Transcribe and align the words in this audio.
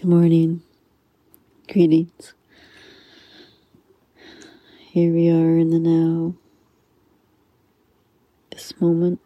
Good 0.00 0.10
morning. 0.10 0.62
Greetings. 1.68 2.32
Here 4.78 5.12
we 5.12 5.28
are 5.28 5.58
in 5.58 5.70
the 5.70 5.80
now, 5.80 6.36
this 8.52 8.80
moment. 8.80 9.18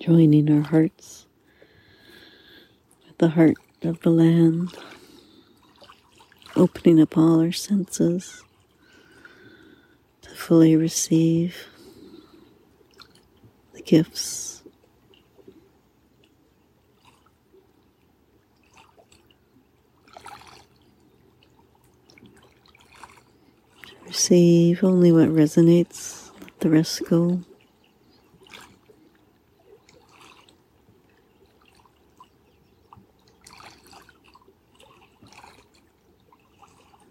Joining 0.00 0.50
our 0.50 0.62
hearts 0.62 1.26
with 3.06 3.18
the 3.18 3.28
heart 3.28 3.58
of 3.82 4.00
the 4.00 4.08
land, 4.08 4.74
opening 6.56 6.98
up 6.98 7.18
all 7.18 7.40
our 7.42 7.52
senses 7.52 8.42
to 10.22 10.30
fully 10.30 10.74
receive 10.76 11.66
gifts. 13.90 14.62
Receive 24.06 24.84
only 24.84 25.10
what 25.10 25.30
resonates, 25.30 26.30
let 26.40 26.60
the 26.60 26.70
rest 26.70 27.02
go. 27.08 27.40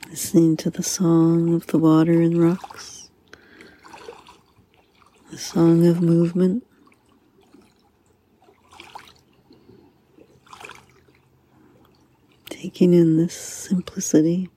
Listening 0.10 0.56
to 0.56 0.70
the 0.70 0.84
song 0.84 1.54
of 1.54 1.68
the 1.68 1.78
water 1.78 2.22
and 2.22 2.42
rocks, 2.42 3.10
the 5.30 5.38
song 5.38 5.86
of 5.86 6.02
movement. 6.02 6.64
Taking 12.60 12.94
in 12.94 13.16
this 13.16 13.34
simplicity. 13.34 14.50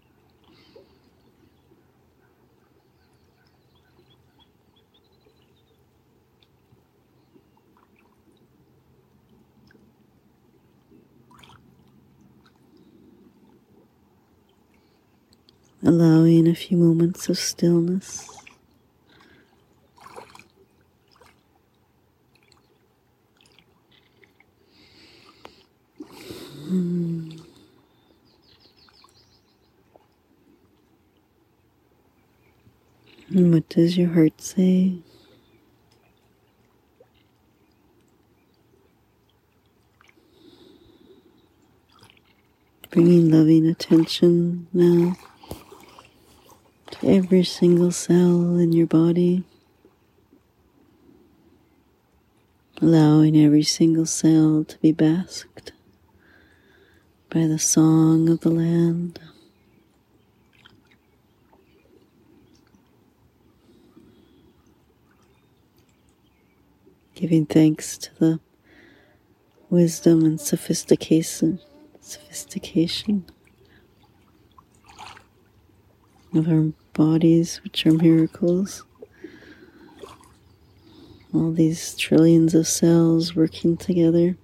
allowing 15.85 16.49
a 16.49 16.55
few 16.55 16.77
moments 16.77 17.29
of 17.29 17.39
stillness. 17.39 18.42
And 33.35 33.51
what 33.51 33.67
does 33.71 33.97
your 33.97 34.11
heart 34.11 34.43
say? 34.43 34.99
Bringing 42.91 43.31
loving 43.31 43.67
attention 43.67 44.67
now 44.75 45.17
to 46.91 47.09
every 47.09 47.43
single 47.43 47.91
cell 47.91 48.59
in 48.59 48.73
your 48.73 48.87
body, 48.87 49.45
allowing 52.83 53.35
every 53.35 53.63
single 53.63 54.05
cell 54.05 54.63
to 54.65 54.77
be 54.81 54.93
basked 54.93 55.73
by 57.31 57.47
the 57.47 57.59
song 57.59 58.29
of 58.29 58.41
the 58.41 58.51
land. 58.51 59.19
Giving 67.23 67.47
thanks 67.47 67.97
to 67.99 68.11
the 68.19 68.41
wisdom 69.71 70.25
and 70.25 70.41
sophistication, 70.41 71.61
sophistication 72.01 73.25
of 76.35 76.49
our 76.49 76.73
bodies, 76.95 77.61
which 77.63 77.87
are 77.87 77.93
miracles. 77.93 78.83
All 81.33 81.53
these 81.53 81.95
trillions 81.95 82.57
of 82.57 82.67
cells 82.67 83.37
working 83.37 83.77
together, 83.77 84.37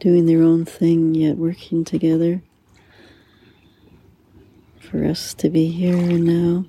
doing 0.00 0.24
their 0.24 0.42
own 0.42 0.64
thing, 0.64 1.14
yet 1.14 1.36
working 1.36 1.84
together 1.84 2.40
for 4.80 5.04
us 5.04 5.34
to 5.34 5.50
be 5.50 5.66
here 5.68 5.98
and 5.98 6.24
now. 6.24 6.64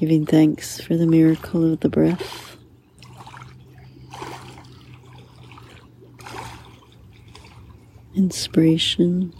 Giving 0.00 0.24
thanks 0.24 0.80
for 0.80 0.96
the 0.96 1.06
miracle 1.06 1.72
of 1.72 1.80
the 1.80 1.90
breath. 1.90 2.50
inspiration, 8.14 9.32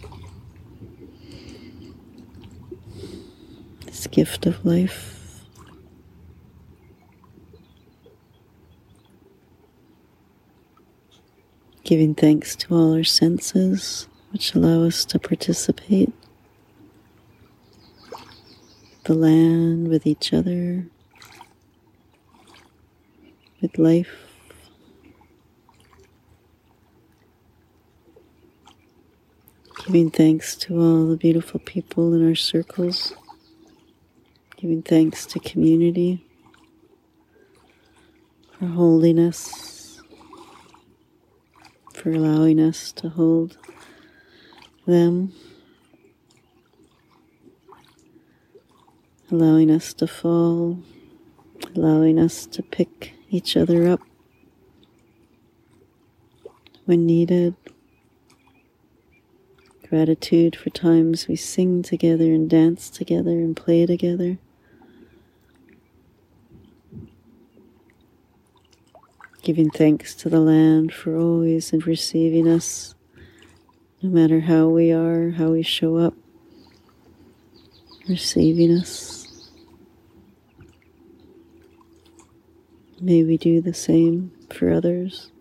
this 3.85 4.07
gift 4.07 4.45
of 4.45 4.65
life. 4.65 5.45
Giving 11.83 12.15
thanks 12.15 12.55
to 12.55 12.75
all 12.75 12.93
our 12.95 13.03
senses, 13.03 14.07
which 14.31 14.55
allow 14.55 14.83
us 14.83 15.05
to 15.05 15.19
participate. 15.19 16.13
The 19.03 19.15
land 19.15 19.87
with 19.87 20.05
each 20.05 20.31
other, 20.31 20.85
with 23.59 23.77
life. 23.79 24.15
Giving 29.85 30.11
thanks 30.11 30.55
to 30.57 30.79
all 30.79 31.07
the 31.07 31.17
beautiful 31.17 31.59
people 31.59 32.13
in 32.13 32.27
our 32.27 32.35
circles. 32.35 33.15
Giving 34.57 34.83
thanks 34.83 35.25
to 35.25 35.39
community 35.39 36.23
for 38.59 38.67
holding 38.67 39.17
us, 39.17 39.99
for 41.95 42.11
allowing 42.11 42.59
us 42.59 42.91
to 42.91 43.09
hold 43.09 43.57
them, 44.85 45.33
allowing 49.31 49.71
us 49.71 49.93
to 49.93 50.07
fall, 50.07 50.79
allowing 51.75 52.19
us 52.19 52.45
to 52.45 52.61
pick 52.61 53.13
each 53.29 53.55
other 53.55 53.87
up 53.87 54.01
when 56.85 57.05
needed 57.05 57.55
Gratitude 59.91 60.55
for 60.55 60.69
times 60.69 61.27
we 61.27 61.35
sing 61.35 61.83
together 61.83 62.31
and 62.31 62.49
dance 62.49 62.89
together 62.89 63.31
and 63.31 63.57
play 63.57 63.85
together. 63.85 64.37
Giving 69.43 69.69
thanks 69.69 70.15
to 70.15 70.29
the 70.29 70.39
land 70.39 70.93
for 70.93 71.17
always 71.17 71.73
and 71.73 71.85
receiving 71.85 72.47
us, 72.47 72.95
no 74.01 74.09
matter 74.09 74.39
how 74.39 74.69
we 74.69 74.93
are, 74.93 75.31
how 75.31 75.49
we 75.49 75.61
show 75.61 75.97
up, 75.97 76.13
receiving 78.07 78.71
us. 78.71 79.20
May 83.03 83.23
we 83.23 83.35
do 83.35 83.61
the 83.61 83.73
same 83.73 84.31
for 84.51 84.71
others. 84.71 85.31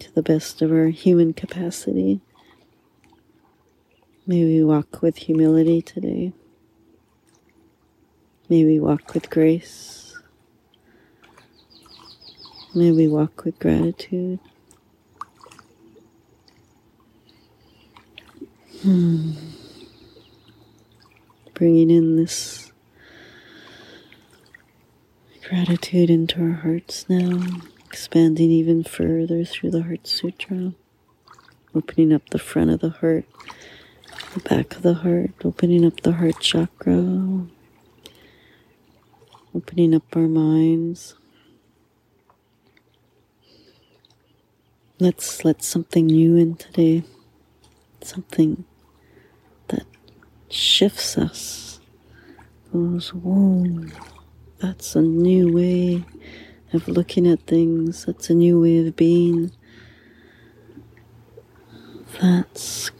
To 0.00 0.12
the 0.12 0.22
best 0.22 0.60
of 0.60 0.72
our 0.72 0.88
human 0.88 1.32
capacity. 1.34 2.20
May 4.26 4.44
we 4.44 4.64
walk 4.64 5.02
with 5.02 5.18
humility 5.18 5.80
today. 5.82 6.32
May 8.48 8.64
we 8.64 8.80
walk 8.80 9.14
with 9.14 9.30
grace. 9.30 10.18
May 12.74 12.90
we 12.90 13.06
walk 13.06 13.44
with 13.44 13.56
gratitude. 13.60 14.40
Hmm. 18.90 19.34
Bringing 21.54 21.90
in 21.90 22.16
this 22.16 22.72
gratitude 25.48 26.10
into 26.10 26.42
our 26.42 26.54
hearts 26.54 27.08
now. 27.08 27.60
expanding 27.86 28.50
even 28.50 28.82
further 28.82 29.44
through 29.44 29.70
the 29.70 29.84
Heart 29.84 30.08
Sutra, 30.08 30.72
opening 31.72 32.12
up 32.12 32.30
the 32.30 32.40
front 32.40 32.70
of 32.70 32.80
the 32.80 32.90
heart, 32.90 33.26
the 34.34 34.40
back 34.40 34.74
of 34.74 34.82
the 34.82 34.94
heart, 34.94 35.34
opening 35.44 35.86
up 35.86 36.00
the 36.00 36.14
heart 36.14 36.40
chakra, 36.40 37.46
opening 39.54 39.94
up 39.94 40.16
our 40.16 40.26
minds. 40.26 41.14
Let's 44.98 45.44
let 45.44 45.62
something 45.62 46.06
new 46.06 46.34
in 46.34 46.56
today, 46.56 47.04
something 48.02 48.64
shifts 50.50 51.16
us, 51.16 51.80
goes, 52.72 53.14
whoa, 53.14 53.86
that's 54.58 54.94
a 54.96 55.02
new 55.02 55.52
way 55.52 56.04
of 56.72 56.86
looking 56.88 57.26
at 57.26 57.40
things, 57.46 58.04
that's 58.04 58.30
a 58.30 58.34
new 58.34 58.60
way 58.60 58.86
of 58.86 58.96
being. 58.96 59.52
That's 62.20 62.90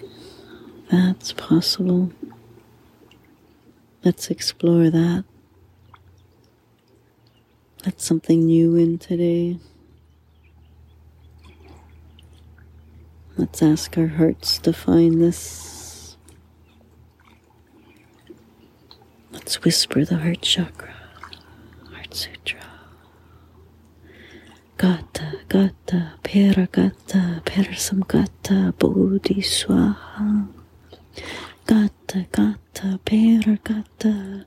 that's 0.90 1.32
possible. 1.32 2.10
Let's 4.02 4.30
explore 4.30 4.88
that. 4.90 5.24
Let 7.84 8.00
something 8.00 8.46
new 8.46 8.76
in 8.76 8.98
today. 8.98 9.58
Let's 13.36 13.62
ask 13.62 13.96
our 13.98 14.06
hearts 14.06 14.58
to 14.58 14.72
find 14.72 15.20
this. 15.20 15.79
Whisper 19.62 20.04
the 20.06 20.16
heart 20.16 20.40
chakra, 20.40 20.94
Heart 21.92 22.14
Sutra. 22.14 22.60
Gata, 24.78 25.40
Gata, 25.48 26.14
Paragata, 26.22 27.42
Parasamgata, 27.44 28.72
Bodhi 28.78 29.42
Swaha. 29.42 30.48
Gata, 31.66 32.26
Gata, 32.32 32.98
Paragata, 33.04 34.46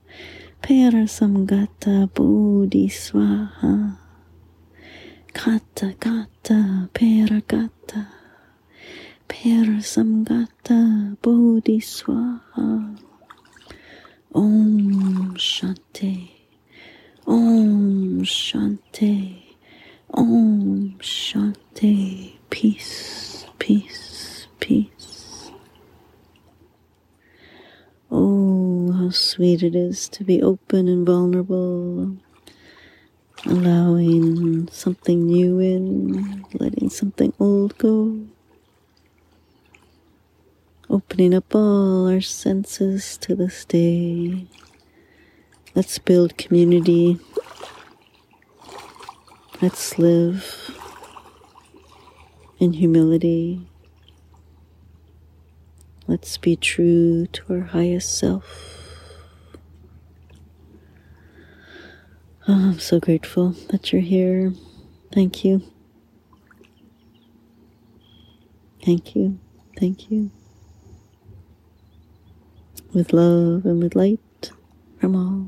Parasamgata, 0.63 2.11
Bodhi 2.13 2.87
Swaha. 2.89 3.97
Gata, 5.33 5.93
Gata, 5.99 6.89
Paragata, 6.93 8.07
Parasamgata, 9.29 11.21
Bodhi 11.21 11.79
Swaha. 11.79 12.97
Om 14.35 15.35
Shanti, 15.37 16.29
Om 17.27 18.11
Shanti. 18.23 19.55
Om 20.09 20.97
Shanti. 20.99 22.33
Peace, 22.49 23.45
peace, 23.59 24.47
peace. 24.59 25.51
Oh, 28.11 28.91
how 28.91 29.09
sweet 29.09 29.63
it 29.63 29.75
is 29.75 30.07
to 30.09 30.23
be 30.23 30.41
open 30.41 30.87
and 30.87 31.03
vulnerable, 31.03 32.15
allowing 33.45 34.67
something 34.69 35.25
new 35.25 35.59
in, 35.59 36.45
letting 36.53 36.89
something 36.89 37.33
old 37.39 37.75
go, 37.79 38.23
opening 40.91 41.33
up 41.33 41.55
all 41.55 42.07
our 42.07 42.21
senses 42.21 43.17
to 43.17 43.35
this 43.35 43.65
day. 43.65 44.45
Let's 45.73 45.97
build 45.97 46.37
community 46.37 47.19
Let's 49.61 49.97
live 49.97 50.71
in 52.59 52.73
humility. 52.73 53.67
Let's 56.07 56.37
be 56.37 56.55
true 56.55 57.27
to 57.27 57.53
our 57.53 57.61
highest 57.61 58.17
self. 58.17 58.83
Oh, 62.45 62.71
I'm 62.71 62.79
so 62.79 62.99
grateful 62.99 63.55
that 63.69 63.93
you're 63.93 64.01
here. 64.01 64.53
Thank 65.13 65.45
you. 65.45 65.61
Thank 68.83 69.15
you. 69.15 69.39
Thank 69.79 70.11
you. 70.11 70.29
With 72.93 73.13
love 73.13 73.65
and 73.65 73.81
with 73.81 73.95
light 73.95 74.51
from 74.99 75.15
all. 75.15 75.42